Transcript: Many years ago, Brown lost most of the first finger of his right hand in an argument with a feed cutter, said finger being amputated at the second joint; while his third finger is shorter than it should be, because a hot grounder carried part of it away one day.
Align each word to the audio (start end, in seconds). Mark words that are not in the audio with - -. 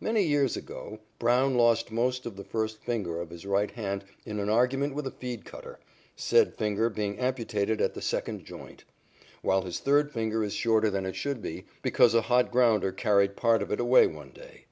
Many 0.00 0.24
years 0.24 0.56
ago, 0.56 0.98
Brown 1.20 1.54
lost 1.56 1.92
most 1.92 2.26
of 2.26 2.34
the 2.34 2.42
first 2.42 2.82
finger 2.82 3.20
of 3.20 3.30
his 3.30 3.46
right 3.46 3.70
hand 3.70 4.04
in 4.26 4.40
an 4.40 4.48
argument 4.48 4.96
with 4.96 5.06
a 5.06 5.12
feed 5.12 5.44
cutter, 5.44 5.78
said 6.16 6.56
finger 6.56 6.90
being 6.90 7.20
amputated 7.20 7.80
at 7.80 7.94
the 7.94 8.02
second 8.02 8.44
joint; 8.44 8.82
while 9.42 9.62
his 9.62 9.78
third 9.78 10.10
finger 10.10 10.42
is 10.42 10.54
shorter 10.54 10.90
than 10.90 11.06
it 11.06 11.14
should 11.14 11.40
be, 11.40 11.66
because 11.82 12.14
a 12.16 12.22
hot 12.22 12.50
grounder 12.50 12.90
carried 12.90 13.36
part 13.36 13.62
of 13.62 13.70
it 13.70 13.78
away 13.78 14.08
one 14.08 14.32
day. 14.32 14.64